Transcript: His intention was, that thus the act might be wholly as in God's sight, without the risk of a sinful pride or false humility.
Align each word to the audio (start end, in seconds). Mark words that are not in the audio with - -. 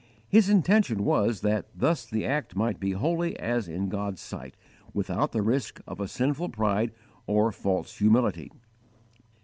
His 0.27 0.49
intention 0.49 1.05
was, 1.05 1.41
that 1.41 1.67
thus 1.75 2.07
the 2.07 2.25
act 2.25 2.55
might 2.55 2.79
be 2.79 2.93
wholly 2.93 3.37
as 3.39 3.67
in 3.67 3.87
God's 3.87 4.19
sight, 4.19 4.55
without 4.95 5.31
the 5.31 5.43
risk 5.43 5.79
of 5.85 5.99
a 5.99 6.07
sinful 6.07 6.49
pride 6.49 6.91
or 7.27 7.51
false 7.51 7.99
humility. 7.99 8.51